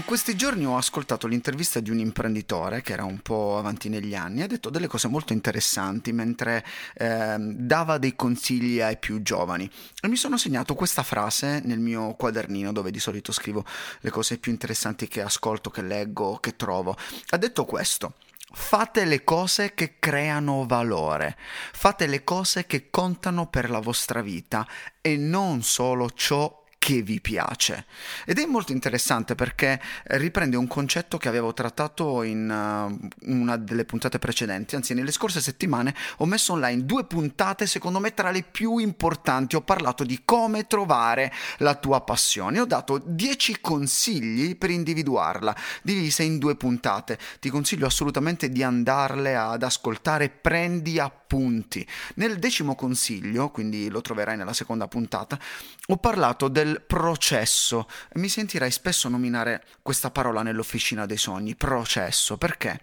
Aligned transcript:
In 0.00 0.06
questi 0.06 0.34
giorni 0.34 0.64
ho 0.64 0.78
ascoltato 0.78 1.26
l'intervista 1.26 1.78
di 1.78 1.90
un 1.90 1.98
imprenditore 1.98 2.80
che 2.80 2.94
era 2.94 3.04
un 3.04 3.18
po' 3.18 3.58
avanti 3.58 3.90
negli 3.90 4.14
anni 4.14 4.40
e 4.40 4.44
ha 4.44 4.46
detto 4.46 4.70
delle 4.70 4.86
cose 4.86 5.08
molto 5.08 5.34
interessanti 5.34 6.10
mentre 6.10 6.64
eh, 6.94 7.36
dava 7.38 7.98
dei 7.98 8.16
consigli 8.16 8.80
ai 8.80 8.96
più 8.96 9.20
giovani. 9.20 9.70
E 10.00 10.08
mi 10.08 10.16
sono 10.16 10.38
segnato 10.38 10.74
questa 10.74 11.02
frase 11.02 11.60
nel 11.66 11.80
mio 11.80 12.14
quadernino 12.14 12.72
dove 12.72 12.90
di 12.90 12.98
solito 12.98 13.30
scrivo 13.30 13.62
le 14.00 14.08
cose 14.08 14.38
più 14.38 14.50
interessanti 14.50 15.06
che 15.06 15.20
ascolto, 15.20 15.68
che 15.68 15.82
leggo, 15.82 16.38
che 16.38 16.56
trovo. 16.56 16.96
Ha 17.28 17.36
detto 17.36 17.66
questo. 17.66 18.14
Fate 18.52 19.04
le 19.04 19.22
cose 19.22 19.74
che 19.74 19.96
creano 19.98 20.64
valore, 20.66 21.36
fate 21.72 22.06
le 22.06 22.24
cose 22.24 22.64
che 22.64 22.88
contano 22.88 23.48
per 23.48 23.68
la 23.68 23.80
vostra 23.80 24.22
vita 24.22 24.66
e 25.02 25.18
non 25.18 25.62
solo 25.62 26.08
ciò 26.10 26.59
che 26.90 27.02
vi 27.02 27.20
piace. 27.20 27.86
Ed 28.26 28.40
è 28.40 28.46
molto 28.46 28.72
interessante 28.72 29.36
perché 29.36 29.80
riprende 30.04 30.56
un 30.56 30.66
concetto 30.66 31.18
che 31.18 31.28
avevo 31.28 31.54
trattato 31.54 32.24
in 32.24 32.50
uh, 32.50 33.30
una 33.30 33.56
delle 33.56 33.84
puntate 33.84 34.18
precedenti, 34.18 34.74
anzi 34.74 34.92
nelle 34.92 35.12
scorse 35.12 35.40
settimane 35.40 35.94
ho 36.16 36.26
messo 36.26 36.54
online 36.54 36.84
due 36.84 37.04
puntate 37.04 37.66
secondo 37.66 38.00
me 38.00 38.12
tra 38.12 38.32
le 38.32 38.42
più 38.42 38.78
importanti, 38.78 39.54
ho 39.54 39.60
parlato 39.60 40.02
di 40.02 40.22
come 40.24 40.66
trovare 40.66 41.32
la 41.58 41.76
tua 41.76 42.00
passione, 42.00 42.58
ho 42.58 42.66
dato 42.66 43.00
10 43.04 43.60
consigli 43.60 44.56
per 44.56 44.70
individuarla, 44.70 45.54
divise 45.82 46.24
in 46.24 46.38
due 46.38 46.56
puntate, 46.56 47.18
ti 47.38 47.50
consiglio 47.50 47.86
assolutamente 47.86 48.50
di 48.50 48.64
andarle 48.64 49.36
ad 49.36 49.62
ascoltare, 49.62 50.28
prendi 50.28 50.98
appunti. 51.30 51.86
Nel 52.14 52.40
decimo 52.40 52.74
consiglio, 52.74 53.50
quindi 53.50 53.88
lo 53.88 54.00
troverai 54.00 54.36
nella 54.36 54.52
seconda 54.52 54.88
puntata, 54.88 55.38
ho 55.86 55.96
parlato 55.98 56.48
del 56.48 56.82
processo. 56.84 57.88
Mi 58.14 58.28
sentirai 58.28 58.72
spesso 58.72 59.08
nominare 59.08 59.64
questa 59.80 60.10
parola 60.10 60.42
nell'officina 60.42 61.06
dei 61.06 61.16
sogni, 61.16 61.54
processo, 61.54 62.36
perché? 62.36 62.80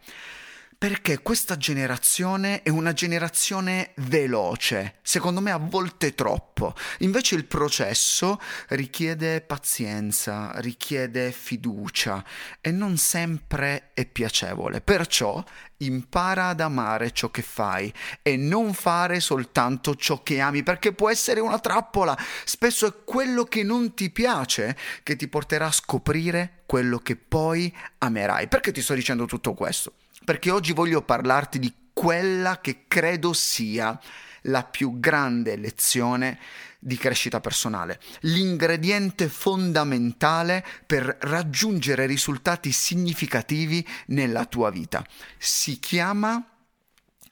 Perché 0.80 1.24
questa 1.24 1.58
generazione 1.58 2.62
è 2.62 2.70
una 2.70 2.94
generazione 2.94 3.94
veloce, 3.96 5.00
secondo 5.02 5.42
me 5.42 5.50
a 5.50 5.58
volte 5.58 6.14
troppo. 6.14 6.76
Invece 7.00 7.34
il 7.34 7.46
processo 7.46 8.40
richiede 8.68 9.42
pazienza, 9.42 10.52
richiede 10.58 11.32
fiducia 11.32 12.24
e 12.62 12.70
non 12.70 12.96
sempre 12.98 13.90
è 13.96 14.06
piacevole. 14.06 14.82
Perciò 14.82 15.44
impara 15.78 16.50
ad 16.50 16.62
amare 16.62 17.10
ciò 17.10 17.32
che 17.32 17.42
fai 17.42 17.92
e 18.22 18.38
non 18.38 18.76
fare 18.76 19.20
soltanto 19.20 19.96
ciò 19.96 20.22
che 20.22 20.40
ami, 20.40 20.62
perché 20.62 20.94
può 20.94 21.10
essere 21.10 21.40
una 21.40 21.58
trappola. 21.58 22.16
Spesso 22.46 22.86
è 22.86 22.94
quello 23.04 23.46
che 23.46 23.64
non 23.64 23.96
ti 23.96 24.12
piace 24.12 24.78
che 25.02 25.16
ti 25.16 25.28
porterà 25.28 25.66
a 25.66 25.72
scoprire 25.72 26.62
quello 26.68 27.00
che 27.00 27.16
poi 27.16 27.76
amerai. 27.98 28.48
Perché 28.48 28.72
ti 28.72 28.84
sto 28.84 28.94
dicendo 28.94 29.26
tutto 29.26 29.56
questo? 29.56 29.94
Perché 30.28 30.52
oggi 30.52 30.74
voglio 30.74 31.04
parlarti 31.04 31.58
di 31.58 31.74
quella 31.94 32.60
che 32.60 32.84
credo 32.86 33.32
sia 33.32 33.98
la 34.42 34.66
più 34.66 35.00
grande 35.00 35.56
lezione 35.56 36.38
di 36.80 36.98
crescita 36.98 37.40
personale, 37.40 37.98
l'ingrediente 38.24 39.30
fondamentale 39.30 40.66
per 40.86 41.16
raggiungere 41.22 42.06
risultati 42.08 42.74
significativi 42.74 43.88
nella 44.08 44.44
tua 44.44 44.70
vita. 44.70 45.02
Si 45.38 45.80
chiama 45.80 46.46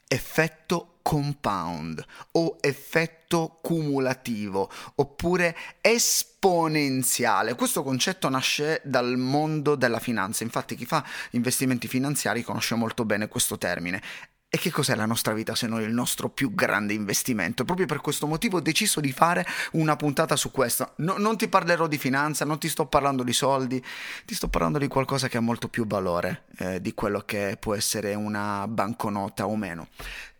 effetto 0.07 0.94
compound 1.05 2.03
o 2.31 2.57
effetto 2.61 3.59
cumulativo 3.61 4.71
oppure 4.95 5.55
esponenziale. 5.79 7.53
Questo 7.53 7.83
concetto 7.83 8.27
nasce 8.27 8.81
dal 8.83 9.15
mondo 9.15 9.75
della 9.75 9.99
finanza, 9.99 10.43
infatti 10.43 10.75
chi 10.75 10.87
fa 10.87 11.05
investimenti 11.31 11.87
finanziari 11.87 12.41
conosce 12.41 12.73
molto 12.73 13.05
bene 13.05 13.27
questo 13.27 13.59
termine. 13.59 14.01
E 14.49 14.57
che 14.57 14.71
cos'è 14.71 14.95
la 14.95 15.05
nostra 15.05 15.33
vita 15.33 15.53
se 15.53 15.67
non 15.67 15.81
il 15.81 15.91
nostro 15.91 16.29
più 16.29 16.55
grande 16.55 16.93
investimento? 16.93 17.65
Proprio 17.65 17.85
per 17.85 18.01
questo 18.01 18.25
motivo 18.25 18.57
ho 18.57 18.61
deciso 18.61 18.99
di 18.99 19.11
fare 19.11 19.45
una 19.73 19.95
puntata 19.95 20.35
su 20.35 20.49
questo. 20.49 20.93
No, 20.97 21.17
non 21.17 21.37
ti 21.37 21.47
parlerò 21.47 21.85
di 21.85 21.99
finanza, 21.99 22.45
non 22.45 22.57
ti 22.57 22.69
sto 22.69 22.87
parlando 22.87 23.21
di 23.21 23.33
soldi, 23.33 23.83
ti 24.25 24.33
sto 24.33 24.47
parlando 24.47 24.79
di 24.79 24.87
qualcosa 24.87 25.27
che 25.27 25.37
ha 25.37 25.41
molto 25.41 25.67
più 25.67 25.85
valore 25.85 26.45
eh, 26.57 26.81
di 26.81 26.95
quello 26.95 27.19
che 27.19 27.57
può 27.59 27.75
essere 27.75 28.15
una 28.15 28.67
banconota 28.67 29.45
o 29.45 29.55
meno. 29.55 29.89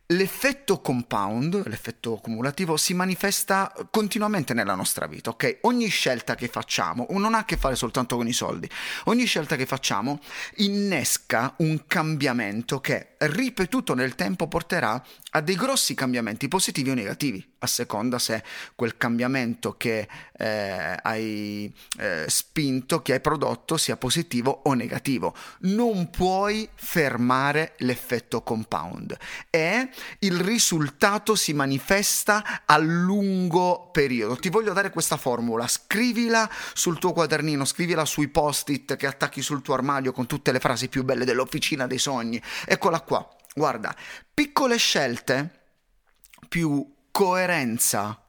L'effetto 0.09 0.81
compound, 0.81 1.66
l'effetto 1.66 2.17
cumulativo, 2.17 2.77
si 2.77 2.93
manifesta 2.93 3.73
continuamente 3.89 4.53
nella 4.53 4.75
nostra 4.75 5.07
vita, 5.07 5.31
ok? 5.31 5.57
Ogni 5.61 5.88
scelta 5.88 6.35
che 6.35 6.47
facciamo 6.47 7.07
non 7.09 7.33
ha 7.33 7.39
a 7.39 7.45
che 7.45 7.57
fare 7.57 7.75
soltanto 7.75 8.15
con 8.15 8.27
i 8.27 8.31
soldi, 8.31 8.69
ogni 9.05 9.25
scelta 9.25 9.55
che 9.55 9.65
facciamo 9.65 10.19
innesca 10.57 11.55
un 11.57 11.88
cambiamento 11.88 12.79
che 12.81 13.15
ripetuto 13.17 13.95
nel 13.95 14.13
tempo 14.13 14.47
porterà 14.47 15.03
a 15.35 15.41
dei 15.41 15.56
grossi 15.56 15.94
cambiamenti 15.96 16.47
positivi 16.47 16.91
o 16.91 16.94
negativi 16.94 17.46
a 17.59 17.68
seconda 17.68 18.19
se 18.19 18.41
quel 18.73 18.96
cambiamento 18.96 19.75
che 19.75 20.07
eh, 20.38 20.97
hai 21.01 21.73
eh, 21.97 22.25
spinto, 22.28 23.01
che 23.01 23.13
hai 23.13 23.19
prodotto, 23.19 23.75
sia 23.75 23.97
positivo 23.97 24.62
o 24.63 24.74
negativo. 24.74 25.35
Non 25.62 26.09
puoi 26.09 26.69
fermare 26.74 27.74
l'effetto 27.79 28.44
compound 28.44 29.18
e 29.50 29.90
il 30.19 30.40
risultato 30.40 31.35
si 31.35 31.53
manifesta 31.53 32.63
a 32.66 32.78
lungo 32.78 33.90
periodo. 33.91 34.38
Ti 34.38 34.50
voglio 34.50 34.72
dare 34.72 34.90
questa 34.90 35.18
formula, 35.18 35.68
scrivila 35.68 36.50
sul 36.74 36.97
tuo 36.97 37.12
quadernino, 37.12 37.66
scrivila 37.66 38.06
sui 38.06 38.29
post-it 38.29 38.95
che 38.95 39.07
attacchi 39.07 39.41
sul 39.41 39.62
tuo 39.62 39.74
armadio 39.74 40.13
con 40.13 40.28
tutte 40.28 40.53
le 40.53 40.59
frasi 40.59 40.88
più 40.88 41.03
belle 41.03 41.25
dell'officina 41.25 41.88
dei 41.88 42.00
sogni. 42.00 42.41
Eccola 42.66 43.01
qua. 43.01 43.34
Guarda, 43.57 43.95
piccole 44.33 44.75
scelte 44.75 45.61
più 46.49 46.93
coerenza 47.09 48.21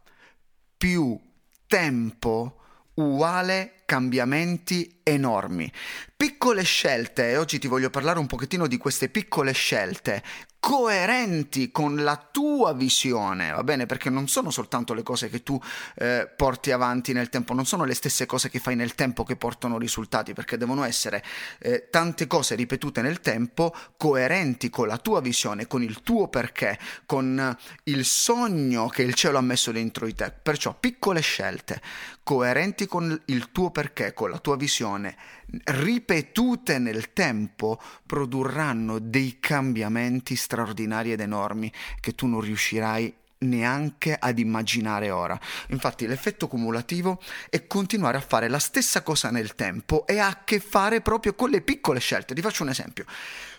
più 0.76 1.20
tempo 1.66 2.60
uguale 2.94 3.82
cambiamenti 3.86 5.00
enormi. 5.02 5.70
Piccole 6.16 6.62
scelte, 6.62 7.30
e 7.30 7.36
oggi 7.38 7.58
ti 7.58 7.66
voglio 7.66 7.90
parlare 7.90 8.20
un 8.20 8.28
pochettino 8.28 8.68
di 8.68 8.76
queste 8.76 9.08
piccole 9.08 9.50
scelte 9.50 10.22
coerenti 10.66 11.70
con 11.70 11.94
la 12.02 12.16
tua 12.16 12.72
visione, 12.72 13.52
va 13.52 13.62
bene? 13.62 13.86
Perché 13.86 14.10
non 14.10 14.26
sono 14.26 14.50
soltanto 14.50 14.94
le 14.94 15.04
cose 15.04 15.28
che 15.28 15.44
tu 15.44 15.56
eh, 15.94 16.28
porti 16.36 16.72
avanti 16.72 17.12
nel 17.12 17.28
tempo, 17.28 17.54
non 17.54 17.64
sono 17.66 17.84
le 17.84 17.94
stesse 17.94 18.26
cose 18.26 18.50
che 18.50 18.58
fai 18.58 18.74
nel 18.74 18.96
tempo 18.96 19.22
che 19.22 19.36
portano 19.36 19.78
risultati, 19.78 20.32
perché 20.32 20.56
devono 20.56 20.82
essere 20.82 21.22
eh, 21.60 21.86
tante 21.88 22.26
cose 22.26 22.56
ripetute 22.56 23.00
nel 23.00 23.20
tempo, 23.20 23.72
coerenti 23.96 24.68
con 24.68 24.88
la 24.88 24.98
tua 24.98 25.20
visione, 25.20 25.68
con 25.68 25.84
il 25.84 26.02
tuo 26.02 26.26
perché, 26.26 26.76
con 27.06 27.56
il 27.84 28.04
sogno 28.04 28.88
che 28.88 29.02
il 29.02 29.14
cielo 29.14 29.38
ha 29.38 29.42
messo 29.42 29.70
dentro 29.70 30.04
di 30.04 30.14
te. 30.16 30.32
Perciò 30.32 30.74
piccole 30.74 31.20
scelte, 31.20 31.80
coerenti 32.26 32.86
con 32.88 33.22
il 33.26 33.52
tuo 33.52 33.70
perché, 33.70 34.12
con 34.12 34.30
la 34.30 34.40
tua 34.40 34.56
visione, 34.56 35.16
ripetute 35.62 36.80
nel 36.80 37.12
tempo, 37.12 37.80
produrranno 38.04 38.98
dei 38.98 39.36
cambiamenti 39.38 40.34
straordinari 40.34 41.12
ed 41.12 41.20
enormi 41.20 41.72
che 42.00 42.16
tu 42.16 42.26
non 42.26 42.40
riuscirai 42.40 43.14
neanche 43.38 44.16
ad 44.18 44.40
immaginare 44.40 45.10
ora. 45.10 45.38
Infatti 45.68 46.08
l'effetto 46.08 46.48
cumulativo 46.48 47.22
è 47.48 47.68
continuare 47.68 48.16
a 48.16 48.22
fare 48.22 48.48
la 48.48 48.58
stessa 48.58 49.04
cosa 49.04 49.30
nel 49.30 49.54
tempo 49.54 50.04
e 50.04 50.18
ha 50.18 50.26
a 50.26 50.42
che 50.42 50.58
fare 50.58 51.00
proprio 51.02 51.36
con 51.36 51.50
le 51.50 51.60
piccole 51.60 52.00
scelte. 52.00 52.34
Ti 52.34 52.42
faccio 52.42 52.64
un 52.64 52.70
esempio. 52.70 53.04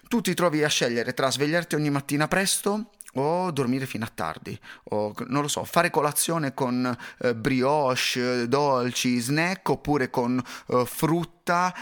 Tu 0.09 0.19
ti 0.19 0.33
trovi 0.33 0.62
a 0.65 0.68
scegliere 0.68 1.13
tra 1.13 1.31
svegliarti 1.31 1.75
ogni 1.75 1.89
mattina 1.89 2.27
presto 2.27 2.89
o 3.13 3.51
dormire 3.51 3.86
fino 3.86 4.06
a 4.06 4.12
tardi, 4.13 4.57
o 4.89 5.13
non 5.27 5.42
lo 5.42 5.48
so, 5.48 5.63
fare 5.63 5.89
colazione 5.89 6.54
con 6.54 6.95
eh, 7.19 7.36
brioche, 7.36 8.48
dolci, 8.48 9.19
snack 9.19 9.69
oppure 9.69 10.09
con 10.09 10.42
eh, 10.68 10.86
frutta 10.86 11.36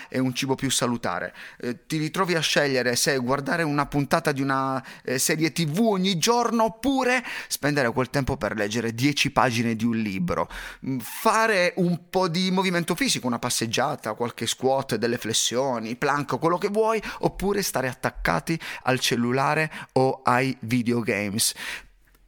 e 0.08 0.20
un 0.20 0.34
cibo 0.34 0.56
più 0.56 0.70
salutare. 0.70 1.34
Eh, 1.60 1.86
ti 1.86 1.98
ritrovi 1.98 2.36
a 2.36 2.40
scegliere 2.40 2.96
se 2.96 3.18
guardare 3.18 3.64
una 3.64 3.86
puntata 3.86 4.32
di 4.32 4.42
una 4.42 4.84
eh, 5.04 5.20
serie 5.20 5.52
tv 5.52 5.80
ogni 5.80 6.18
giorno 6.18 6.66
oppure 6.66 7.24
spendere 7.48 7.92
quel 7.92 8.10
tempo 8.10 8.38
per 8.38 8.56
leggere 8.56 8.94
10 8.94 9.32
pagine 9.32 9.76
di 9.76 9.86
un 9.86 9.98
libro, 9.98 10.50
mm, 10.86 11.00
fare 11.00 11.74
un 11.78 12.10
po' 12.10 12.28
di 12.28 12.52
movimento 12.52 12.96
fisico, 12.96 13.28
una 13.28 13.40
passeggiata, 13.40 14.14
qualche 14.14 14.48
squat, 14.48 14.96
delle 14.96 15.18
flessioni, 15.18 15.96
plank, 15.96 16.38
quello 16.40 16.58
che 16.58 16.70
vuoi, 16.70 17.02
oppure 17.20 17.62
stare 17.62 17.88
attaccati 17.88 18.60
al 18.84 19.00
cellulare 19.00 19.72
o 19.94 20.22
ai 20.24 20.56
videogame 20.62 21.14
games 21.16 21.54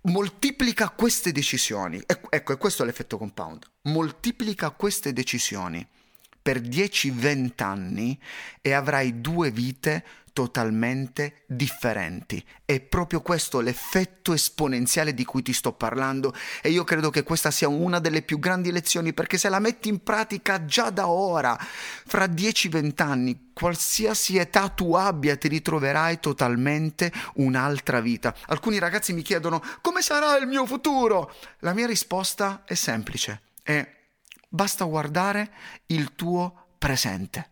moltiplica 0.02 0.90
queste 0.90 1.32
decisioni. 1.32 2.02
Ecco, 2.06 2.54
e 2.54 2.58
questo 2.58 2.84
è 2.84 2.86
l'effetto 2.86 3.18
compound. 3.18 3.66
Moltiplica 3.84 4.70
queste 4.70 5.12
decisioni 5.12 5.86
per 6.48 6.62
10-20 6.62 7.62
anni 7.62 8.18
e 8.62 8.72
avrai 8.72 9.20
due 9.20 9.52
vite 9.52 10.02
totalmente 10.32 11.44
differenti. 11.46 12.42
È 12.64 12.80
proprio 12.80 13.22
questo 13.22 13.60
l'effetto 13.60 14.32
esponenziale 14.32 15.14
di 15.14 15.26
cui 15.26 15.42
ti 15.42 15.52
sto 15.52 15.74
parlando 15.74 16.34
e 16.62 16.70
io 16.70 16.86
credo 16.86 17.10
che 17.10 17.24
questa 17.24 17.52
sia 17.52 17.68
una 17.68 18.00
delle 18.00 18.22
più 18.22 18.40
grandi 18.40 18.72
lezioni 18.72 19.12
perché 19.12 19.38
se 19.38 19.50
la 19.50 19.60
metti 19.60 19.90
in 19.90 20.02
pratica 20.02 20.64
già 20.64 20.90
da 20.90 21.10
ora, 21.10 21.58
fra 21.60 22.28
10-20 22.28 23.02
anni, 23.02 23.50
qualsiasi 23.52 24.38
età 24.38 24.70
tu 24.70 24.94
abbia, 24.94 25.36
ti 25.36 25.50
ritroverai 25.50 26.22
totalmente 26.22 27.12
un'altra 27.34 28.00
vita. 28.00 28.34
Alcuni 28.46 28.80
ragazzi 28.80 29.12
mi 29.12 29.22
chiedono 29.22 29.62
come 29.82 30.02
sarà 30.02 30.38
il 30.38 30.48
mio 30.48 30.66
futuro? 30.66 31.36
La 31.60 31.74
mia 31.74 31.88
risposta 31.88 32.64
è 32.64 32.74
semplice, 32.74 33.42
è 33.62 33.96
basta 34.48 34.86
guardare 34.86 35.52
il 35.88 36.16
tuo 36.16 36.68
presente. 36.78 37.52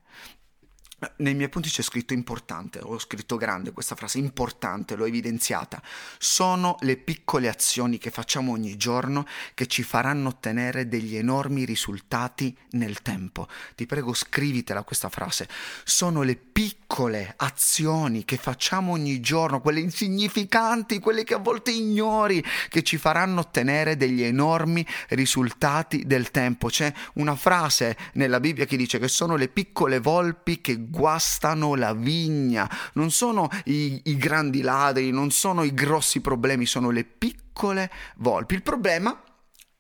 Nei 1.18 1.36
miei 1.36 1.50
punti 1.50 1.70
c'è 1.70 1.82
scritto 1.82 2.14
importante, 2.14 2.80
ho 2.82 2.98
scritto 2.98 3.36
grande 3.36 3.74
questa 3.74 3.96
frase, 3.96 4.18
importante, 4.18 4.96
l'ho 4.96 5.06
evidenziata. 5.06 5.82
Sono 6.18 6.78
le 6.80 6.96
piccole 6.96 7.50
azioni 7.50 7.98
che 7.98 8.12
facciamo 8.12 8.54
ogni 8.54 8.78
giorno 8.78 9.26
che 9.54 9.68
ci 9.68 9.84
faranno 9.84 10.30
ottenere 10.30 10.88
degli 10.88 11.18
enormi 11.18 11.66
risultati 11.66 12.58
nel 12.72 13.02
tempo. 13.02 13.48
Ti 13.76 13.86
prego 13.86 14.14
scrivitela 14.14 14.84
questa 14.84 15.10
frase. 15.10 15.50
Sono 15.84 16.22
le 16.22 16.38
piccole 16.38 17.34
azioni 17.36 18.24
che 18.24 18.38
facciamo 18.38 18.94
ogni 18.94 19.20
giorno, 19.20 19.60
quelle 19.60 19.82
insignificanti, 19.82 21.00
quelle 21.00 21.26
che 21.26 21.34
a 21.34 21.40
volte 21.40 21.72
ignori, 21.72 22.44
che 22.70 22.84
ci 22.84 22.98
faranno 22.98 23.42
ottenere 23.42 23.98
degli 23.98 24.24
enormi 24.24 24.86
risultati 25.10 26.06
del 26.06 26.32
tempo. 26.32 26.70
C'è 26.70 26.92
una 27.16 27.36
frase 27.36 27.98
nella 28.14 28.40
Bibbia 28.40 28.66
che 28.66 28.78
dice 28.78 28.98
che 28.98 29.10
sono 29.10 29.36
le 29.36 29.50
piccole 29.50 30.00
volpi 30.00 30.62
che 30.62 30.85
guastano 30.90 31.76
la 31.76 31.94
vigna, 31.94 32.70
non 32.94 33.12
sono 33.12 33.50
i, 33.66 34.02
i 34.06 34.18
grandi 34.18 34.62
ladri, 34.62 35.12
non 35.12 35.32
sono 35.32 35.64
i 35.64 35.74
grossi 35.74 36.22
problemi, 36.22 36.66
sono 36.66 36.90
le 36.90 37.04
piccole 37.04 37.92
volpi. 38.18 38.56
Il 38.56 38.64
problema 38.64 39.18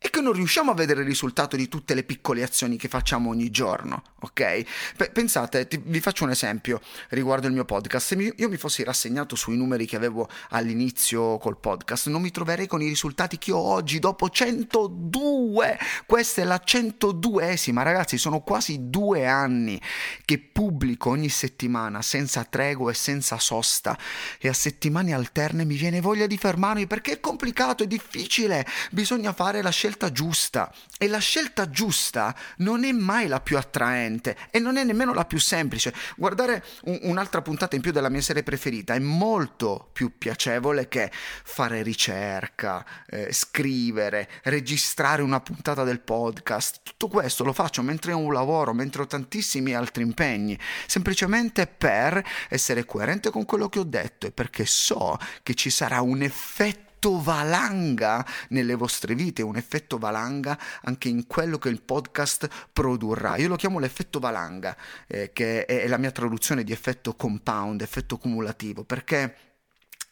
è 0.05 0.09
che 0.09 0.21
non 0.21 0.33
riusciamo 0.33 0.71
a 0.71 0.73
vedere 0.73 1.01
il 1.01 1.07
risultato 1.07 1.55
di 1.55 1.67
tutte 1.67 1.93
le 1.93 2.03
piccole 2.03 2.43
azioni 2.43 2.77
che 2.77 2.87
facciamo 2.87 3.29
ogni 3.29 3.49
giorno, 3.49 4.03
ok? 4.19 4.63
P- 4.95 5.11
pensate, 5.11 5.67
ti, 5.67 5.81
vi 5.83 5.99
faccio 5.99 6.23
un 6.23 6.29
esempio 6.29 6.79
riguardo 7.09 7.47
il 7.47 7.53
mio 7.53 7.65
podcast. 7.65 8.07
Se 8.07 8.15
mi, 8.15 8.31
io 8.37 8.49
mi 8.49 8.57
fossi 8.57 8.83
rassegnato 8.83 9.35
sui 9.35 9.57
numeri 9.57 9.85
che 9.85 9.95
avevo 9.95 10.29
all'inizio 10.49 11.37
col 11.39 11.57
podcast, 11.57 12.07
non 12.07 12.21
mi 12.21 12.29
troverei 12.29 12.67
con 12.67 12.81
i 12.81 12.87
risultati 12.87 13.37
che 13.37 13.51
ho 13.51 13.57
oggi 13.57 13.99
dopo 13.99 14.29
102. 14.29 15.79
Questa 16.05 16.41
è 16.41 16.45
la 16.45 16.61
102esima, 16.63 17.81
ragazzi, 17.81 18.17
sono 18.17 18.41
quasi 18.41 18.89
due 18.89 19.25
anni 19.25 19.81
che 20.23 20.39
pubblico 20.39 21.09
ogni 21.09 21.29
settimana 21.29 22.01
senza 22.01 22.43
tregua 22.43 22.91
e 22.91 22.93
senza 22.93 23.39
sosta 23.39 23.97
e 24.39 24.47
a 24.47 24.53
settimane 24.53 25.13
alterne 25.13 25.65
mi 25.65 25.75
viene 25.75 25.99
voglia 25.99 26.27
di 26.27 26.37
fermarmi 26.37 26.85
perché 26.85 27.13
è 27.13 27.19
complicato, 27.19 27.83
è 27.83 27.87
difficile, 27.87 28.65
bisogna 28.91 29.33
fare 29.33 29.61
la 29.61 29.71
scelta 29.71 29.94
scelta 29.95 30.11
giusta 30.11 30.73
e 30.97 31.07
la 31.07 31.19
scelta 31.19 31.69
giusta 31.69 32.35
non 32.57 32.83
è 32.83 32.91
mai 32.91 33.27
la 33.27 33.39
più 33.39 33.57
attraente 33.57 34.35
e 34.51 34.59
non 34.59 34.75
è 34.75 34.83
nemmeno 34.83 35.13
la 35.13 35.23
più 35.23 35.39
semplice. 35.39 35.93
Guardare 36.17 36.63
un, 36.83 36.99
un'altra 37.03 37.41
puntata 37.41 37.77
in 37.77 37.81
più 37.81 37.93
della 37.93 38.09
mia 38.09 38.21
serie 38.21 38.43
preferita 38.43 38.93
è 38.93 38.99
molto 38.99 39.89
più 39.93 40.17
piacevole 40.17 40.89
che 40.89 41.09
fare 41.11 41.81
ricerca, 41.81 42.85
eh, 43.07 43.31
scrivere, 43.31 44.29
registrare 44.43 45.21
una 45.21 45.39
puntata 45.39 45.85
del 45.85 46.01
podcast. 46.01 46.81
Tutto 46.83 47.07
questo 47.07 47.45
lo 47.45 47.53
faccio 47.53 47.81
mentre 47.81 48.11
ho 48.11 48.17
un 48.17 48.33
lavoro, 48.33 48.73
mentre 48.73 49.03
ho 49.03 49.07
tantissimi 49.07 49.73
altri 49.73 50.03
impegni, 50.03 50.59
semplicemente 50.87 51.67
per 51.67 52.21
essere 52.49 52.85
coerente 52.85 53.29
con 53.29 53.45
quello 53.45 53.69
che 53.69 53.79
ho 53.79 53.85
detto 53.85 54.27
e 54.27 54.31
perché 54.31 54.65
so 54.65 55.17
che 55.41 55.53
ci 55.53 55.69
sarà 55.69 56.01
un 56.01 56.21
effetto 56.21 56.83
effetto 57.05 57.21
valanga 57.21 58.25
nelle 58.49 58.75
vostre 58.75 59.13
vite, 59.13 59.43
un 59.43 59.57
effetto 59.57 59.99
valanga 59.99 60.57
anche 60.83 61.07
in 61.07 61.27
quello 61.27 61.59
che 61.59 61.69
il 61.69 61.81
podcast 61.81 62.49
produrrà. 62.73 63.37
Io 63.37 63.47
lo 63.47 63.55
chiamo 63.55 63.79
l'effetto 63.79 64.19
valanga, 64.19 64.75
eh, 65.07 65.31
che 65.31 65.65
è 65.65 65.87
la 65.87 65.97
mia 65.97 66.11
traduzione 66.11 66.63
di 66.63 66.71
effetto 66.71 67.15
compound, 67.15 67.81
effetto 67.81 68.17
cumulativo, 68.17 68.83
perché 68.83 69.35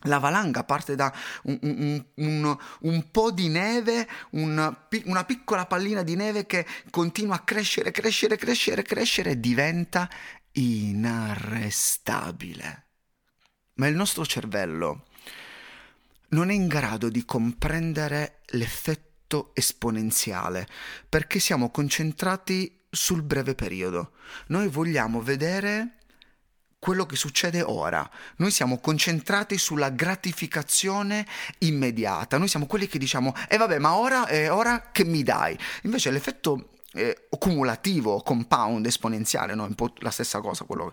la 0.06 0.20
valanga 0.20 0.66
parte 0.66 0.96
da 0.96 1.14
un, 1.44 1.58
un, 1.62 2.04
un, 2.16 2.58
un 2.82 3.10
po' 3.10 3.32
di 3.32 3.48
neve, 3.48 4.06
una, 4.32 4.86
una, 5.06 5.24
piccola 5.24 5.66
pallina 5.66 6.04
di 6.04 6.16
neve 6.16 6.46
che 6.46 6.66
continua 6.90 7.36
a 7.36 7.40
crescere, 7.40 7.92
crescere, 7.92 8.36
crescere, 8.36 8.82
crescere 8.84 9.30
e 9.32 9.40
diventa 9.40 10.10
inarrestabile. 10.52 12.82
Ma 13.76 13.88
il 13.88 13.96
nostro 13.96 14.26
cervello 14.26 15.06
non 16.34 16.50
è 16.50 16.54
in 16.54 16.68
grado 16.68 17.10
di 17.10 17.26
comprendere 17.26 18.42
l'effetto 18.48 19.52
esponenziale 19.54 20.68
perché 21.08 21.40
siamo 21.40 21.72
concentrati 21.72 22.82
sul 22.90 23.24
breve 23.24 23.56
periodo. 23.56 24.12
Noi 24.48 24.68
vogliamo 24.68 25.22
vedere 25.22 25.98
quello 26.78 27.06
che 27.06 27.16
succede 27.16 27.62
ora. 27.62 28.08
Noi 28.38 28.52
siamo 28.52 28.78
concentrati 28.80 29.58
sulla 29.58 29.90
gratificazione 29.90 31.26
immediata. 31.60 32.38
Noi 32.38 32.50
siamo 32.50 32.66
quelli 32.66 32.88
che 32.88 33.00
diciamo, 33.00 33.34
e 33.48 33.56
eh 33.56 33.58
vabbè, 33.58 33.80
ma 33.80 33.96
ora, 33.96 34.28
eh, 34.28 34.50
ora 34.50 34.90
che 34.92 35.06
mi 35.06 35.24
dai? 35.24 35.58
Invece 35.84 36.12
l'effetto 36.12 36.73
eh, 36.94 37.28
cumulativo, 37.38 38.22
compound, 38.22 38.86
esponenziale, 38.86 39.56
no? 39.56 39.64
un 39.64 39.76
po' 39.76 39.94
la 39.98 40.12
stessa 40.12 40.40
cosa 40.40 40.64
quello, 40.66 40.92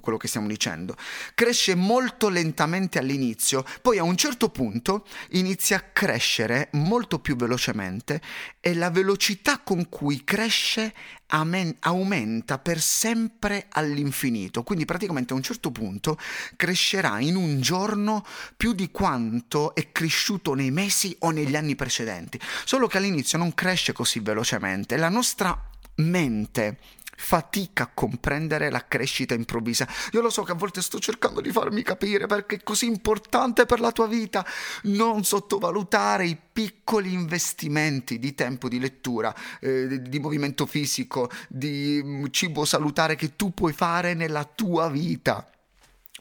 quello, 0.00 0.18
che 0.18 0.28
stiamo 0.28 0.46
dicendo. 0.46 0.96
Cresce 1.34 1.74
molto 1.74 2.28
lentamente 2.28 2.98
all'inizio, 2.98 3.64
poi 3.82 3.98
a 3.98 4.02
un 4.02 4.16
certo 4.16 4.48
punto 4.48 5.06
inizia 5.30 5.76
a 5.76 5.84
crescere 5.92 6.68
molto 6.72 7.18
più 7.18 7.36
velocemente 7.36 8.20
e 8.60 8.74
la 8.74 8.90
velocità 8.90 9.58
con 9.58 9.88
cui 9.88 10.24
cresce 10.24 10.92
aumenta 11.28 12.58
per 12.58 12.80
sempre 12.80 13.66
all'infinito. 13.70 14.62
Quindi 14.62 14.84
praticamente 14.84 15.32
a 15.32 15.36
un 15.36 15.42
certo 15.42 15.70
punto 15.70 16.18
crescerà 16.56 17.20
in 17.20 17.36
un 17.36 17.60
giorno 17.60 18.24
più 18.56 18.72
di 18.72 18.90
quanto 18.90 19.74
è 19.74 19.90
cresciuto 19.92 20.54
nei 20.54 20.70
mesi 20.70 21.16
o 21.20 21.30
negli 21.30 21.56
anni 21.56 21.74
precedenti. 21.74 22.38
Solo 22.64 22.86
che 22.86 22.98
all'inizio 22.98 23.38
non 23.38 23.54
cresce 23.54 23.92
così 23.92 24.20
velocemente. 24.20 24.96
La 24.96 25.08
nostra 25.08 25.58
mente 25.96 26.78
fatica 27.16 27.84
a 27.84 27.90
comprendere 27.92 28.70
la 28.70 28.84
crescita 28.86 29.34
improvvisa. 29.34 29.88
Io 30.12 30.20
lo 30.20 30.30
so 30.30 30.42
che 30.42 30.52
a 30.52 30.54
volte 30.54 30.82
sto 30.82 30.98
cercando 30.98 31.40
di 31.40 31.50
farmi 31.50 31.82
capire 31.82 32.26
perché 32.26 32.56
è 32.56 32.62
così 32.62 32.86
importante 32.86 33.66
per 33.66 33.80
la 33.80 33.92
tua 33.92 34.06
vita 34.06 34.44
non 34.84 35.24
sottovalutare 35.24 36.26
i 36.26 36.38
piccoli 36.52 37.12
investimenti 37.12 38.18
di 38.18 38.34
tempo 38.34 38.68
di 38.68 38.78
lettura, 38.78 39.34
eh, 39.60 40.02
di 40.02 40.18
movimento 40.18 40.66
fisico, 40.66 41.30
di 41.48 42.00
mm, 42.02 42.26
cibo 42.30 42.64
salutare 42.64 43.16
che 43.16 43.36
tu 43.36 43.52
puoi 43.52 43.72
fare 43.72 44.14
nella 44.14 44.44
tua 44.44 44.88
vita 44.88 45.50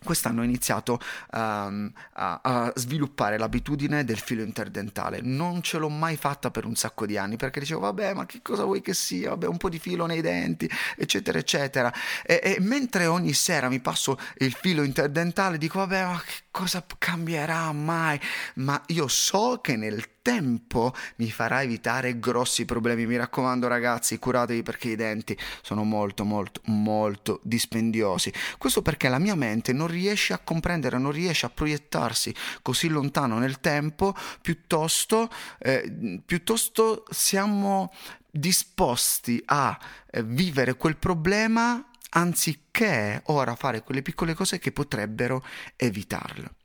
quest'anno 0.03 0.41
ho 0.41 0.43
iniziato 0.43 0.99
um, 1.31 1.91
a, 2.13 2.39
a, 2.41 2.73
sviluppare 2.75 3.37
l'abitudine 3.37 4.03
del 4.03 4.19
filo 4.19 4.43
interdentale. 4.43 5.19
Non 5.21 5.61
ce 5.61 5.77
l'ho 5.77 5.89
mai 5.89 6.17
fatta 6.17 6.51
per 6.51 6.65
un 6.65 6.75
sacco 6.75 7.05
di 7.05 7.17
anni 7.17 7.37
perché 7.37 7.59
dicevo, 7.59 7.81
vabbè, 7.81 8.13
ma 8.13 8.25
che 8.25 8.41
cosa 8.41 8.63
vuoi 8.63 8.81
che 8.81 8.93
sia? 8.93 9.29
Vabbè, 9.29 9.47
un 9.47 9.57
po' 9.57 9.69
di 9.69 9.79
filo 9.79 10.05
nei 10.05 10.21
denti, 10.21 10.69
eccetera, 10.95 11.37
eccetera. 11.37 11.93
E, 12.23 12.39
e 12.43 12.57
mentre 12.59 13.05
ogni 13.05 13.33
sera 13.33 13.69
mi 13.69 13.79
passo 13.79 14.19
il 14.37 14.53
filo 14.53 14.83
interdentale, 14.83 15.57
dico, 15.57 15.79
vabbè, 15.79 16.05
ma 16.05 16.21
che 16.25 16.44
cosa 16.55 16.85
cambierà 16.97 17.69
mai? 17.73 18.17
Ma 18.55 18.81
io 18.87 19.09
so 19.09 19.59
che 19.61 19.75
nel 19.75 20.21
tempo 20.21 20.93
mi 21.17 21.29
farà 21.29 21.61
evitare 21.61 22.17
grossi 22.17 22.63
problemi. 22.63 23.05
Mi 23.05 23.17
raccomando, 23.17 23.67
ragazzi, 23.67 24.17
curatevi 24.17 24.63
perché 24.63 24.91
i 24.91 24.95
denti 24.95 25.37
sono 25.61 25.83
molto, 25.83 26.23
molto, 26.23 26.61
molto 26.67 27.41
dispendiosi. 27.43 28.31
Questo 28.57 28.81
perché 28.81 29.09
la 29.09 29.19
mia 29.19 29.35
mente 29.35 29.73
non 29.73 29.87
riesce 29.87 30.31
a 30.31 30.39
comprendere, 30.39 30.97
non 30.97 31.11
riesce 31.11 31.45
a 31.45 31.49
proiettarsi 31.49 32.33
così 32.61 32.87
lontano 32.87 33.37
nel 33.37 33.59
tempo, 33.59 34.15
piuttosto, 34.41 35.29
eh, 35.59 36.21
piuttosto 36.25 37.03
siamo 37.09 37.91
disposti 38.31 39.43
a 39.47 39.77
eh, 40.09 40.23
vivere 40.23 40.75
quel 40.75 40.95
problema 40.95 41.85
anziché 42.15 43.21
ora 43.25 43.55
fare 43.55 43.81
quelle 43.81 44.01
piccole 44.01 44.33
cose 44.33 44.59
che 44.59 44.71
potrebbero 44.71 45.45
evitarlo. 45.75 46.55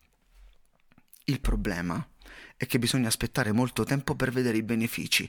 Il 1.25 1.40
problema 1.40 2.04
è 2.57 2.66
che 2.66 2.78
bisogna 2.78 3.09
aspettare 3.09 3.52
molto 3.52 3.85
tempo 3.85 4.14
per 4.14 4.30
vedere 4.30 4.59
i 4.59 4.62
benefici. 4.62 5.28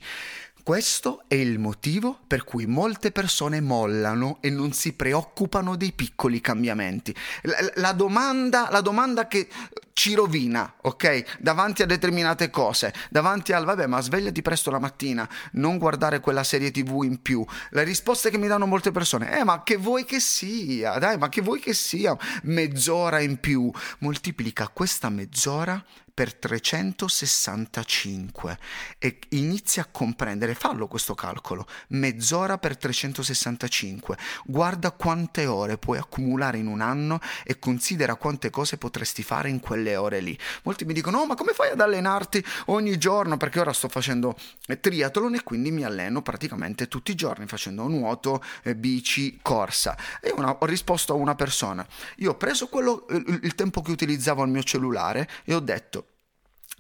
Questo 0.64 1.24
è 1.28 1.34
il 1.36 1.58
motivo 1.58 2.20
per 2.28 2.44
cui 2.44 2.68
molte 2.68 3.12
persone 3.12 3.62
mollano 3.62 4.38
e 4.42 4.52
non 4.52 4.74
si 4.74 4.94
preoccupano 4.94 5.76
dei 5.76 5.92
piccoli 5.92 6.40
cambiamenti. 6.40 7.16
La, 7.44 7.58
la, 7.76 7.92
domanda, 7.94 8.68
la 8.70 8.82
domanda 8.82 9.28
che 9.28 9.48
ci 9.94 10.14
rovina, 10.14 10.76
ok? 10.82 11.40
Davanti 11.40 11.82
a 11.82 11.88
determinate 11.88 12.52
cose, 12.52 12.94
davanti 13.10 13.54
al 13.54 13.66
vabbè, 13.66 13.88
ma 13.88 14.02
svegliati 14.02 14.42
presto 14.42 14.70
la 14.70 14.80
mattina, 14.80 15.28
non 15.54 15.80
guardare 15.80 16.20
quella 16.20 16.44
serie 16.44 16.72
TV 16.72 17.04
in 17.04 17.22
più. 17.22 17.44
Le 17.72 17.84
risposte 17.84 18.30
che 18.30 18.38
mi 18.38 18.48
danno 18.48 18.68
molte 18.68 18.92
persone, 18.92 19.40
eh, 19.40 19.44
ma 19.44 19.64
che 19.64 19.78
vuoi 19.78 20.06
che 20.06 20.20
sia? 20.20 20.98
Dai, 21.00 21.18
ma 21.18 21.28
che 21.28 21.42
vuoi 21.42 21.60
che 21.60 21.74
sia? 21.74 22.16
Mezz'ora 22.44 23.20
in 23.20 23.40
più. 23.40 23.72
Moltiplica 24.00 24.70
questa 24.70 25.10
mezz'ora 25.10 25.84
per 26.22 26.36
365 26.36 28.60
e 29.00 29.18
inizia 29.30 29.82
a 29.82 29.88
comprendere, 29.90 30.54
fallo 30.54 30.88
questo 30.88 31.16
calcolo, 31.16 31.66
mezz'ora 31.88 32.60
per 32.60 32.78
365, 32.78 34.16
guarda 34.46 34.92
quante 34.92 35.48
ore 35.48 35.80
puoi 35.80 35.98
accumulare 35.98 36.60
in 36.60 36.68
un 36.68 36.82
anno 36.82 37.20
e 37.44 37.58
considera 37.58 38.18
quante 38.18 38.52
cose 38.52 38.78
potresti 38.78 39.24
fare 39.24 39.50
in 39.50 39.60
quelle 39.60 39.96
ore 39.96 40.20
lì. 40.20 40.38
Molti 40.62 40.86
mi 40.86 40.94
dicono, 40.94 41.22
oh, 41.22 41.26
ma 41.26 41.34
come 41.34 41.54
fai 41.54 41.72
ad 41.72 41.80
allenarti 41.80 42.46
ogni 42.68 43.00
giorno? 43.00 43.38
Perché 43.38 43.60
ora 43.60 43.74
sto 43.74 43.90
facendo 43.90 44.38
triathlon 44.80 45.34
e 45.34 45.42
quindi 45.42 45.72
mi 45.72 45.84
alleno 45.84 46.22
praticamente 46.22 46.88
tutti 46.88 47.10
i 47.10 47.16
giorni 47.16 47.48
facendo 47.48 47.88
nuoto, 47.88 48.44
eh, 48.62 48.76
bici, 48.76 49.40
corsa. 49.42 49.98
E 50.22 50.32
una, 50.38 50.52
ho 50.52 50.66
risposto 50.68 51.14
a 51.14 51.16
una 51.16 51.34
persona, 51.34 51.84
io 52.18 52.34
ho 52.34 52.38
preso 52.38 52.68
quello, 52.68 53.08
il, 53.10 53.40
il 53.42 53.56
tempo 53.56 53.82
che 53.82 53.90
utilizzavo 53.90 54.44
al 54.44 54.50
mio 54.50 54.62
cellulare 54.62 55.28
e 55.46 55.56
ho 55.56 55.60
detto, 55.60 56.10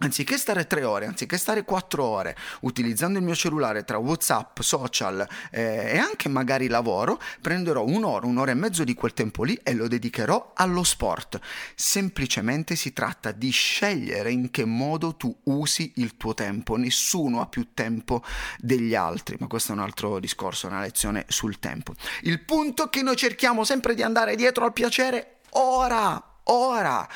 Anziché 0.03 0.37
stare 0.37 0.65
tre 0.65 0.83
ore, 0.83 1.05
anziché 1.05 1.37
stare 1.37 1.63
quattro 1.63 2.03
ore 2.03 2.35
utilizzando 2.61 3.19
il 3.19 3.23
mio 3.23 3.35
cellulare 3.35 3.83
tra 3.83 3.99
WhatsApp, 3.99 4.59
social 4.61 5.27
eh, 5.51 5.91
e 5.93 5.97
anche 5.99 6.27
magari 6.27 6.67
lavoro, 6.67 7.21
prenderò 7.39 7.85
un'ora, 7.85 8.25
un'ora 8.25 8.49
e 8.49 8.55
mezzo 8.55 8.83
di 8.83 8.95
quel 8.95 9.13
tempo 9.13 9.43
lì 9.43 9.53
e 9.61 9.75
lo 9.75 9.87
dedicherò 9.87 10.53
allo 10.55 10.81
sport. 10.81 11.39
Semplicemente 11.75 12.75
si 12.75 12.93
tratta 12.93 13.31
di 13.31 13.51
scegliere 13.51 14.31
in 14.31 14.49
che 14.49 14.65
modo 14.65 15.15
tu 15.15 15.35
usi 15.43 15.93
il 15.97 16.17
tuo 16.17 16.33
tempo. 16.33 16.77
Nessuno 16.77 17.39
ha 17.39 17.45
più 17.45 17.67
tempo 17.75 18.23
degli 18.57 18.95
altri, 18.95 19.35
ma 19.37 19.45
questo 19.45 19.71
è 19.71 19.75
un 19.75 19.81
altro 19.81 20.19
discorso, 20.19 20.65
una 20.65 20.81
lezione 20.81 21.25
sul 21.27 21.59
tempo. 21.59 21.93
Il 22.21 22.43
punto 22.43 22.85
è 22.85 22.89
che 22.89 23.03
noi 23.03 23.15
cerchiamo 23.15 23.63
sempre 23.63 23.93
di 23.93 24.01
andare 24.01 24.35
dietro 24.35 24.65
al 24.65 24.73
piacere 24.73 25.41
ora, 25.51 26.39
ora. 26.45 27.07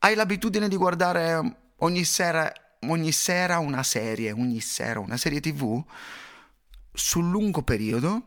Hai 0.00 0.14
l'abitudine 0.14 0.68
di 0.68 0.76
guardare 0.76 1.54
ogni 1.80 2.04
sera, 2.04 2.52
ogni 2.86 3.12
sera 3.12 3.58
una 3.58 3.82
serie, 3.82 4.32
ogni 4.32 4.60
sera 4.60 5.00
una 5.00 5.16
serie 5.16 5.40
tv, 5.40 5.82
sul 6.92 7.28
lungo 7.28 7.62
periodo 7.62 8.24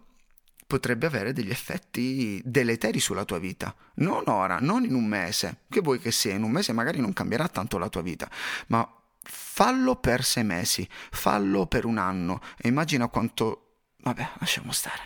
potrebbe 0.65 1.05
avere 1.05 1.33
degli 1.33 1.51
effetti 1.51 2.41
deleteri 2.43 3.00
sulla 3.00 3.25
tua 3.25 3.39
vita. 3.39 3.75
Non 3.95 4.24
ora, 4.27 4.57
non 4.60 4.83
in 4.83 4.95
un 4.95 5.05
mese, 5.05 5.63
che 5.69 5.81
vuoi 5.81 6.00
che 6.00 6.12
sia, 6.12 6.33
in 6.33 6.43
un 6.43 6.51
mese 6.51 6.74
magari 6.74 7.00
non 7.00 7.13
cambierà 7.13 7.48
tanto 7.48 7.77
la 7.77 7.89
tua 7.89 8.01
vita, 8.01 8.29
ma 8.67 8.88
fallo 9.22 9.95
per 9.98 10.24
sei 10.24 10.43
mesi, 10.43 10.88
fallo 11.12 11.67
per 11.67 11.86
un 11.86 11.98
anno 11.98 12.41
e 12.57 12.67
immagina 12.69 13.07
quanto 13.07 13.60
Vabbè, 14.03 14.31
lasciamo 14.39 14.74
stare. 14.74 15.03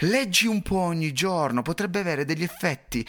Leggi 0.00 0.46
un 0.46 0.62
po' 0.62 0.78
ogni 0.78 1.12
giorno, 1.12 1.62
potrebbe 1.62 1.98
avere 1.98 2.24
degli 2.24 2.44
effetti 2.44 3.04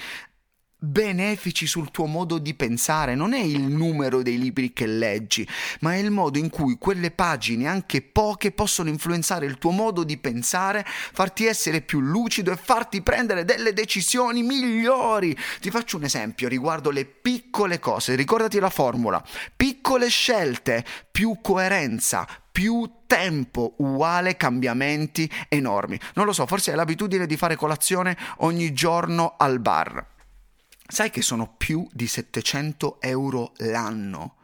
benefici 0.80 1.66
sul 1.66 1.90
tuo 1.90 2.06
modo 2.06 2.38
di 2.38 2.54
pensare, 2.54 3.16
non 3.16 3.34
è 3.34 3.40
il 3.40 3.62
numero 3.62 4.22
dei 4.22 4.38
libri 4.38 4.74
che 4.74 4.86
leggi, 4.86 5.48
ma 5.80 5.94
è 5.94 5.98
il 5.98 6.12
modo 6.12 6.38
in 6.38 6.50
cui 6.50 6.78
quelle 6.78 7.10
pagine, 7.12 7.68
anche 7.68 8.02
poche, 8.02 8.52
possono 8.52 8.90
influenzare 8.90 9.46
il 9.46 9.58
tuo 9.58 9.72
modo 9.72 10.04
di 10.04 10.18
pensare, 10.18 10.86
farti 10.86 11.46
essere 11.46 11.82
più 11.82 12.00
lucido 12.00 12.52
e 12.52 12.58
farti 12.58 13.02
prendere 13.02 13.44
delle 13.44 13.74
decisioni 13.74 14.44
migliori. 14.44 15.36
Ti 15.60 15.72
faccio 15.72 15.98
un 15.98 16.04
esempio 16.04 16.48
riguardo 16.48 16.92
le 16.92 17.06
piccole 17.06 17.80
cose, 17.80 18.16
ricordati 18.16 18.60
la 18.60 18.70
formula, 18.70 19.24
piccole 19.56 20.10
scelte, 20.10 20.86
più 21.12 21.40
coerenza, 21.42 22.28
più 22.52 22.90
tempo 23.08 23.74
uguale 23.78 24.38
cambiamenti 24.38 25.30
enormi. 25.48 26.00
Non 26.14 26.26
lo 26.26 26.34
so, 26.34 26.46
forse 26.46 26.72
hai 26.72 26.76
l'abitudine 26.76 27.26
di 27.26 27.38
fare 27.38 27.56
colazione 27.56 28.16
ogni 28.38 28.74
giorno 28.74 29.36
al 29.38 29.60
bar 29.60 30.16
Sai 30.88 31.10
che 31.10 31.22
sono 31.22 31.54
più 31.58 31.88
di 31.92 32.08
700 32.08 33.02
euro 33.02 33.52
l'anno? 33.58 34.36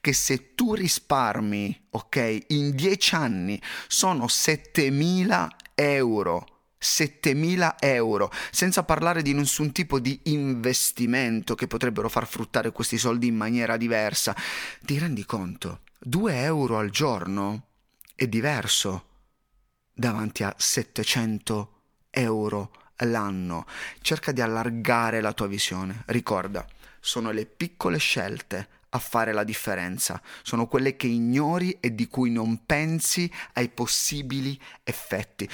Che 0.00 0.12
se 0.12 0.54
tu 0.54 0.74
risparmi, 0.74 1.86
ok, 1.90 2.46
in 2.48 2.74
10 2.74 3.14
anni 3.14 3.60
sono 3.86 4.26
7000 4.26 5.48
euro. 5.74 6.46
7.000 6.82 7.76
euro, 7.78 8.28
senza 8.50 8.82
parlare 8.82 9.22
di 9.22 9.32
nessun 9.34 9.70
tipo 9.70 10.00
di 10.00 10.18
investimento 10.24 11.54
che 11.54 11.68
potrebbero 11.68 12.08
far 12.08 12.26
fruttare 12.26 12.72
questi 12.72 12.98
soldi 12.98 13.28
in 13.28 13.36
maniera 13.36 13.76
diversa. 13.76 14.34
Ti 14.80 14.98
rendi 14.98 15.24
conto? 15.24 15.82
2 16.00 16.42
euro 16.42 16.78
al 16.78 16.90
giorno 16.90 17.68
è 18.16 18.26
diverso 18.26 19.04
davanti 19.94 20.42
a 20.42 20.52
700 20.58 21.82
euro 22.10 22.81
l'anno. 23.04 23.66
Cerca 24.00 24.32
di 24.32 24.40
allargare 24.40 25.20
la 25.20 25.32
tua 25.32 25.46
visione. 25.46 26.02
Ricorda, 26.06 26.66
sono 27.00 27.30
le 27.30 27.46
piccole 27.46 27.98
scelte 27.98 28.68
a 28.94 28.98
fare 28.98 29.32
la 29.32 29.44
differenza, 29.44 30.20
sono 30.42 30.66
quelle 30.66 30.96
che 30.96 31.06
ignori 31.06 31.78
e 31.80 31.94
di 31.94 32.08
cui 32.08 32.30
non 32.30 32.64
pensi 32.66 33.30
ai 33.54 33.68
possibili 33.70 34.60
effetti. 34.82 35.48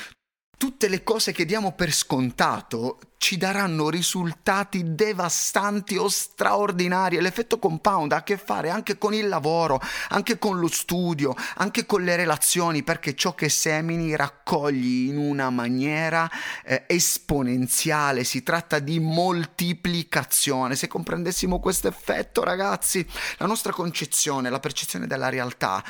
Tutte 0.59 0.89
le 0.89 1.05
cose 1.05 1.31
che 1.31 1.45
diamo 1.45 1.71
per 1.71 1.93
scontato 1.93 2.99
ci 3.19 3.37
daranno 3.37 3.91
risultati 3.91 4.95
devastanti 4.95 5.97
o 5.97 6.09
straordinari. 6.09 7.21
L'effetto 7.21 7.61
compound 7.61 8.11
ha 8.11 8.17
a 8.17 8.23
che 8.25 8.37
fare 8.39 8.69
anche 8.69 8.99
con 8.99 9.15
il 9.15 9.29
lavoro, 9.29 9.81
anche 10.09 10.37
con 10.37 10.59
lo 10.59 10.67
studio, 10.67 11.35
anche 11.57 11.87
con 11.87 12.03
le 12.03 12.17
relazioni, 12.17 12.83
perché 12.83 13.15
ciò 13.15 13.35
che 13.35 13.49
semini 13.49 14.17
raccogli 14.17 15.09
in 15.09 15.17
una 15.17 15.51
maniera 15.51 16.29
eh, 16.65 16.85
esponenziale. 16.89 18.25
Si 18.25 18.43
tratta 18.43 18.81
di 18.81 18.99
moltiplicazione. 18.99 20.75
Se 20.75 20.89
comprendessimo 20.89 21.61
questo 21.61 21.87
effetto, 21.87 22.43
ragazzi, 22.43 23.07
la 23.37 23.47
nostra 23.47 23.73
concezione, 23.73 24.51
la 24.51 24.61
percezione 24.61 25.07
della 25.07 25.29
realtà 25.29 25.85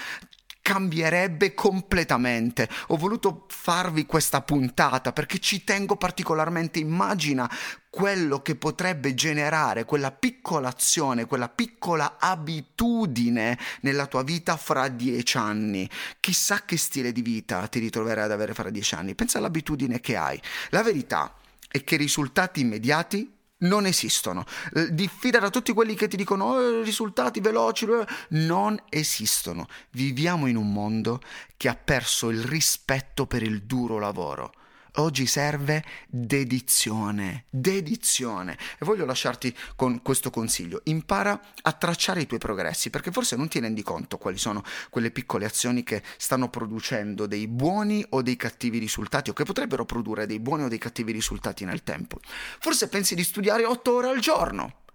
cambierebbe 0.68 1.54
completamente. 1.54 2.68
Ho 2.88 2.98
voluto 2.98 3.46
farvi 3.48 4.04
questa 4.04 4.42
puntata 4.42 5.14
perché 5.14 5.38
ci 5.38 5.64
tengo 5.64 5.96
particolarmente. 5.96 6.78
Immagina 6.78 7.50
quello 7.88 8.42
che 8.42 8.54
potrebbe 8.54 9.14
generare 9.14 9.86
quella 9.86 10.12
piccola 10.12 10.68
azione, 10.68 11.24
quella 11.24 11.48
piccola 11.48 12.16
abitudine 12.20 13.58
nella 13.80 14.04
tua 14.04 14.22
vita 14.22 14.58
fra 14.58 14.88
dieci 14.88 15.38
anni. 15.38 15.88
Chissà 16.20 16.62
che 16.66 16.76
stile 16.76 17.12
di 17.12 17.22
vita 17.22 17.66
ti 17.66 17.78
ritroverai 17.78 18.24
ad 18.24 18.32
avere 18.32 18.52
fra 18.52 18.68
dieci 18.68 18.94
anni. 18.94 19.14
Pensa 19.14 19.38
all'abitudine 19.38 20.00
che 20.00 20.16
hai. 20.16 20.38
La 20.68 20.82
verità 20.82 21.34
è 21.66 21.82
che 21.82 21.96
risultati 21.96 22.60
immediati 22.60 23.37
non 23.58 23.86
esistono. 23.86 24.44
Eh, 24.74 24.92
diffida 24.94 25.38
da 25.38 25.50
tutti 25.50 25.72
quelli 25.72 25.94
che 25.94 26.08
ti 26.08 26.16
dicono 26.16 26.44
oh, 26.44 26.82
risultati 26.82 27.40
veloci, 27.40 27.86
non 28.30 28.78
esistono. 28.88 29.66
Viviamo 29.90 30.46
in 30.46 30.56
un 30.56 30.72
mondo 30.72 31.20
che 31.56 31.68
ha 31.68 31.76
perso 31.76 32.30
il 32.30 32.42
rispetto 32.42 33.26
per 33.26 33.42
il 33.42 33.62
duro 33.62 33.98
lavoro. 33.98 34.52
Oggi 34.98 35.26
serve 35.26 35.84
dedizione, 36.08 37.44
dedizione. 37.50 38.58
E 38.80 38.84
voglio 38.84 39.04
lasciarti 39.04 39.56
con 39.76 40.02
questo 40.02 40.30
consiglio. 40.30 40.80
Impara 40.84 41.40
a 41.62 41.72
tracciare 41.72 42.22
i 42.22 42.26
tuoi 42.26 42.40
progressi, 42.40 42.90
perché 42.90 43.12
forse 43.12 43.36
non 43.36 43.46
ti 43.46 43.60
rendi 43.60 43.84
conto 43.84 44.18
quali 44.18 44.38
sono 44.38 44.64
quelle 44.90 45.12
piccole 45.12 45.44
azioni 45.44 45.84
che 45.84 46.02
stanno 46.16 46.50
producendo 46.50 47.26
dei 47.26 47.46
buoni 47.46 48.04
o 48.08 48.22
dei 48.22 48.36
cattivi 48.36 48.78
risultati, 48.78 49.30
o 49.30 49.34
che 49.34 49.44
potrebbero 49.44 49.84
produrre 49.84 50.26
dei 50.26 50.40
buoni 50.40 50.64
o 50.64 50.68
dei 50.68 50.78
cattivi 50.78 51.12
risultati 51.12 51.64
nel 51.64 51.84
tempo. 51.84 52.18
Forse 52.58 52.88
pensi 52.88 53.14
di 53.14 53.22
studiare 53.22 53.64
otto 53.64 53.94
ore 53.94 54.08
al 54.08 54.18
giorno 54.18 54.86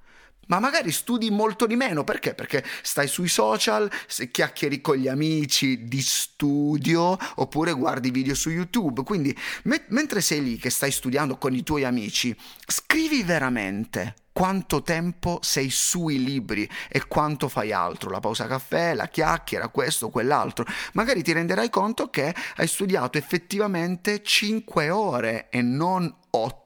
ma 0.48 0.60
magari 0.60 0.92
studi 0.92 1.30
molto 1.30 1.66
di 1.66 1.76
meno, 1.76 2.04
perché? 2.04 2.34
Perché 2.34 2.64
stai 2.82 3.08
sui 3.08 3.28
social, 3.28 3.90
chiacchieri 4.32 4.82
con 4.82 4.96
gli 4.96 5.08
amici 5.08 5.86
di 5.86 6.02
studio 6.02 7.18
oppure 7.36 7.74
guardi 7.74 8.12
video 8.12 8.36
su 8.36 8.50
YouTube. 8.50 9.04
Quindi 9.04 9.36
me- 9.64 9.86
mentre 9.90 10.22
sei 10.22 10.44
lì 10.44 10.58
che 10.58 10.70
stai 10.70 10.92
studiando 10.92 11.38
con 11.38 11.54
i 11.54 11.64
tuoi 11.64 11.84
amici, 11.84 12.36
scrivi 12.66 13.24
veramente 13.24 14.16
quanto 14.34 14.82
tempo 14.82 15.40
sei 15.42 15.70
sui 15.70 16.22
libri 16.24 16.68
e 16.90 17.06
quanto 17.08 17.48
fai 17.48 17.72
altro, 17.72 18.10
la 18.10 18.20
pausa 18.20 18.48
caffè, 18.48 18.96
la 18.96 19.08
chiacchiera, 19.08 19.70
questo, 19.70 20.10
quell'altro. 20.10 20.66
Magari 20.94 21.22
ti 21.22 21.32
renderai 21.32 21.70
conto 21.70 22.10
che 22.10 22.34
hai 22.56 22.68
studiato 22.68 23.18
effettivamente 23.18 24.24
5 24.24 24.90
ore 24.90 25.50
e 25.50 25.62
non 25.62 26.14
8 26.32 26.63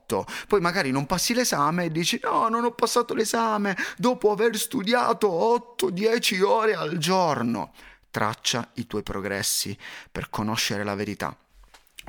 poi 0.48 0.62
magari 0.62 0.92
non 0.92 1.06
passi 1.06 1.34
l'esame 1.34 1.86
e 1.86 1.92
dici 1.92 2.20
no, 2.24 2.48
non 2.48 2.64
ho 2.64 2.72
passato 2.72 3.14
l'esame 3.14 3.76
dopo 3.98 4.32
aver 4.32 4.58
studiato 4.58 5.76
8-10 5.78 6.44
ore 6.44 6.74
al 6.74 6.98
giorno. 6.98 7.74
traccia 8.10 8.70
i 8.76 8.88
tuoi 8.88 9.04
progressi 9.04 9.78
per 10.12 10.30
conoscere 10.30 10.84
la 10.84 10.96
verità. 10.96 11.38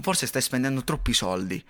Forse 0.00 0.26
stai 0.26 0.42
spendendo 0.42 0.84
troppi 0.84 1.12
soldi 1.12 1.64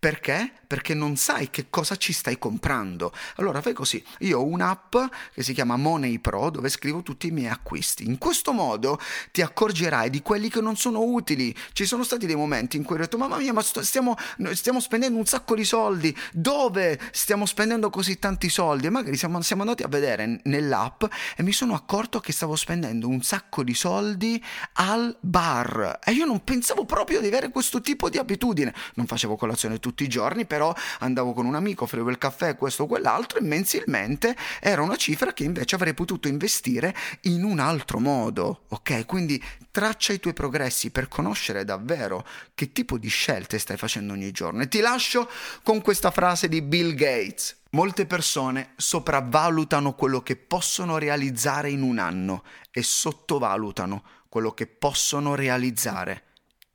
perché? 0.00 0.50
Perché 0.66 0.94
non 0.94 1.16
sai 1.16 1.50
che 1.50 1.66
cosa 1.68 1.94
ci 1.96 2.14
stai 2.14 2.38
comprando. 2.38 3.12
Allora 3.36 3.60
fai 3.60 3.74
così, 3.74 4.02
io 4.20 4.38
ho 4.38 4.44
un'app 4.44 4.96
che 5.34 5.42
si 5.42 5.52
chiama 5.52 5.76
Money 5.76 6.18
Pro 6.20 6.48
dove 6.48 6.70
scrivo 6.70 7.02
tutti 7.02 7.26
i 7.26 7.30
miei 7.30 7.50
acquisti. 7.50 8.06
In 8.06 8.16
questo 8.16 8.52
modo 8.52 8.98
ti 9.30 9.42
accorgerai 9.42 10.08
di 10.08 10.22
quelli 10.22 10.48
che 10.48 10.62
non 10.62 10.76
sono 10.76 11.02
utili. 11.02 11.54
Ci 11.74 11.84
sono 11.84 12.02
stati 12.02 12.24
dei 12.24 12.34
momenti 12.34 12.78
in 12.78 12.82
cui 12.82 12.94
ho 12.94 12.98
detto 12.98 13.18
mamma 13.18 13.36
mia 13.36 13.52
ma 13.52 13.60
stiamo, 13.60 14.16
stiamo 14.52 14.80
spendendo 14.80 15.18
un 15.18 15.26
sacco 15.26 15.54
di 15.54 15.64
soldi. 15.64 16.16
Dove 16.32 16.98
stiamo 17.12 17.44
spendendo 17.44 17.90
così 17.90 18.18
tanti 18.18 18.48
soldi? 18.48 18.86
E 18.86 18.90
magari 18.90 19.18
siamo, 19.18 19.42
siamo 19.42 19.60
andati 19.60 19.82
a 19.82 19.88
vedere 19.88 20.40
nell'app 20.44 21.04
e 21.36 21.42
mi 21.42 21.52
sono 21.52 21.74
accorto 21.74 22.20
che 22.20 22.32
stavo 22.32 22.56
spendendo 22.56 23.06
un 23.06 23.20
sacco 23.20 23.62
di 23.62 23.74
soldi 23.74 24.42
al 24.74 25.14
bar. 25.20 25.98
E 26.02 26.12
io 26.12 26.24
non 26.24 26.42
pensavo 26.42 26.86
proprio 26.86 27.20
di 27.20 27.26
avere 27.26 27.50
questo 27.50 27.59
tipo 27.80 28.08
di 28.08 28.18
abitudine. 28.18 28.74
Non 28.94 29.06
facevo 29.06 29.36
colazione 29.36 29.78
tutti 29.78 30.02
i 30.02 30.08
giorni, 30.08 30.46
però 30.46 30.74
andavo 31.00 31.32
con 31.32 31.46
un 31.46 31.54
amico, 31.54 31.84
offrivo 31.84 32.10
il 32.10 32.18
caffè, 32.18 32.56
questo 32.56 32.84
o 32.84 32.86
quell'altro 32.86 33.38
e 33.38 33.42
mensilmente 33.42 34.36
era 34.60 34.82
una 34.82 34.96
cifra 34.96 35.32
che 35.32 35.44
invece 35.44 35.74
avrei 35.74 35.94
potuto 35.94 36.28
investire 36.28 36.94
in 37.22 37.44
un 37.44 37.58
altro 37.58 37.98
modo, 37.98 38.62
ok? 38.68 39.06
Quindi 39.06 39.42
traccia 39.70 40.12
i 40.12 40.20
tuoi 40.20 40.32
progressi 40.32 40.90
per 40.90 41.08
conoscere 41.08 41.64
davvero 41.64 42.26
che 42.54 42.72
tipo 42.72 42.98
di 42.98 43.08
scelte 43.08 43.58
stai 43.58 43.76
facendo 43.76 44.12
ogni 44.12 44.30
giorno. 44.30 44.62
E 44.62 44.68
ti 44.68 44.80
lascio 44.80 45.28
con 45.62 45.80
questa 45.80 46.10
frase 46.10 46.48
di 46.48 46.62
Bill 46.62 46.94
Gates. 46.94 47.58
Molte 47.72 48.04
persone 48.04 48.72
sopravvalutano 48.76 49.94
quello 49.94 50.22
che 50.22 50.34
possono 50.34 50.98
realizzare 50.98 51.70
in 51.70 51.82
un 51.82 51.98
anno 51.98 52.42
e 52.72 52.82
sottovalutano 52.82 54.02
quello 54.28 54.52
che 54.52 54.66
possono 54.66 55.34
realizzare 55.34 56.29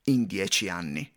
in 0.06 0.26
dieci 0.26 0.70
anni. 0.70 1.10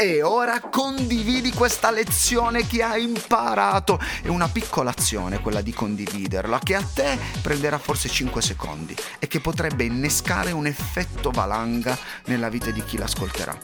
E 0.00 0.22
ora 0.22 0.60
condividi 0.60 1.50
questa 1.50 1.90
lezione 1.90 2.66
che 2.66 2.82
hai 2.82 3.02
imparato. 3.02 3.98
È 4.22 4.28
una 4.28 4.48
piccola 4.48 4.90
azione 4.90 5.40
quella 5.40 5.60
di 5.60 5.72
condividerla, 5.72 6.60
che 6.60 6.76
a 6.76 6.82
te 6.82 7.18
prenderà 7.42 7.78
forse 7.78 8.08
5 8.08 8.40
secondi 8.40 8.94
e 9.18 9.26
che 9.26 9.40
potrebbe 9.40 9.84
innescare 9.84 10.52
un 10.52 10.66
effetto 10.66 11.30
valanga 11.30 11.98
nella 12.26 12.48
vita 12.48 12.70
di 12.70 12.84
chi 12.84 12.96
l'ascolterà. 12.96 13.58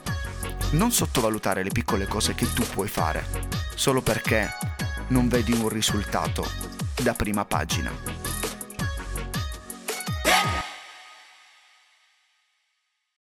Non 0.73 0.91
sottovalutare 0.91 1.63
le 1.63 1.71
piccole 1.71 2.09
cose 2.09 2.35
che 2.35 2.53
tu 2.53 2.65
puoi 2.65 2.89
fare, 2.89 3.25
solo 3.77 4.03
perché 4.03 4.51
non 5.09 5.29
vedi 5.29 5.53
un 5.53 5.69
risultato 5.69 6.51
da 7.01 7.13
prima 7.13 7.45
pagina. 7.45 8.24